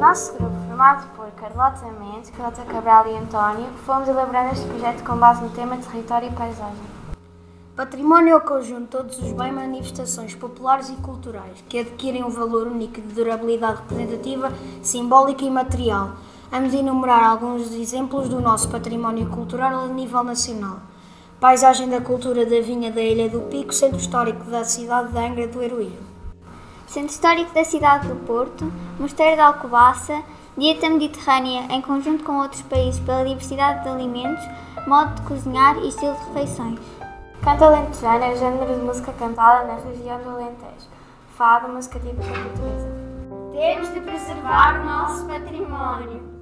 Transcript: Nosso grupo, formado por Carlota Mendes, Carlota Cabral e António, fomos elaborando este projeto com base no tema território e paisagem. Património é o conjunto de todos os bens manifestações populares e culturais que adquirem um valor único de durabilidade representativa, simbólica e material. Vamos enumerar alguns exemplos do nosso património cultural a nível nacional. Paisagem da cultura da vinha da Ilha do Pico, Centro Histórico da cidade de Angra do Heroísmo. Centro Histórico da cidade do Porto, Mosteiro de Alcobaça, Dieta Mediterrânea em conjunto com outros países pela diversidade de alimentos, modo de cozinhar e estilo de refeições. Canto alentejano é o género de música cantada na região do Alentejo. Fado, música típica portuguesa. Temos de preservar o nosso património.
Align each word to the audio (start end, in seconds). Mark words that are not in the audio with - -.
Nosso 0.00 0.32
grupo, 0.32 0.56
formado 0.66 1.06
por 1.14 1.30
Carlota 1.32 1.84
Mendes, 2.00 2.30
Carlota 2.30 2.62
Cabral 2.62 3.06
e 3.06 3.18
António, 3.18 3.66
fomos 3.84 4.08
elaborando 4.08 4.54
este 4.54 4.66
projeto 4.66 5.04
com 5.04 5.14
base 5.14 5.42
no 5.42 5.50
tema 5.50 5.76
território 5.76 6.30
e 6.30 6.32
paisagem. 6.34 6.82
Património 7.76 8.32
é 8.32 8.36
o 8.38 8.40
conjunto 8.40 8.80
de 8.80 8.86
todos 8.86 9.18
os 9.18 9.32
bens 9.32 9.52
manifestações 9.52 10.34
populares 10.34 10.88
e 10.88 10.94
culturais 10.94 11.62
que 11.68 11.80
adquirem 11.80 12.24
um 12.24 12.30
valor 12.30 12.66
único 12.66 12.94
de 12.94 13.12
durabilidade 13.12 13.82
representativa, 13.82 14.50
simbólica 14.82 15.44
e 15.44 15.50
material. 15.50 16.12
Vamos 16.50 16.72
enumerar 16.72 17.22
alguns 17.22 17.70
exemplos 17.74 18.26
do 18.30 18.40
nosso 18.40 18.70
património 18.70 19.28
cultural 19.28 19.84
a 19.84 19.86
nível 19.88 20.24
nacional. 20.24 20.78
Paisagem 21.38 21.90
da 21.90 22.00
cultura 22.00 22.46
da 22.46 22.60
vinha 22.62 22.90
da 22.90 23.02
Ilha 23.02 23.28
do 23.28 23.42
Pico, 23.50 23.74
Centro 23.74 23.98
Histórico 23.98 24.44
da 24.44 24.64
cidade 24.64 25.12
de 25.12 25.18
Angra 25.18 25.46
do 25.46 25.62
Heroísmo. 25.62 26.09
Centro 26.90 27.10
Histórico 27.10 27.54
da 27.54 27.62
cidade 27.62 28.08
do 28.08 28.16
Porto, 28.26 28.64
Mosteiro 28.98 29.36
de 29.36 29.40
Alcobaça, 29.40 30.24
Dieta 30.58 30.90
Mediterrânea 30.90 31.68
em 31.70 31.80
conjunto 31.80 32.24
com 32.24 32.40
outros 32.40 32.62
países 32.62 32.98
pela 32.98 33.24
diversidade 33.24 33.84
de 33.84 33.90
alimentos, 33.90 34.44
modo 34.88 35.14
de 35.14 35.22
cozinhar 35.22 35.78
e 35.78 35.88
estilo 35.88 36.14
de 36.14 36.24
refeições. 36.26 36.80
Canto 37.44 37.62
alentejano 37.62 38.24
é 38.24 38.32
o 38.32 38.36
género 38.36 38.74
de 38.74 38.80
música 38.80 39.12
cantada 39.12 39.68
na 39.68 39.74
região 39.74 40.20
do 40.20 40.30
Alentejo. 40.30 40.88
Fado, 41.36 41.68
música 41.68 42.00
típica 42.00 42.26
portuguesa. 42.26 42.88
Temos 43.52 43.94
de 43.94 44.00
preservar 44.00 44.80
o 44.80 44.84
nosso 44.84 45.26
património. 45.26 46.39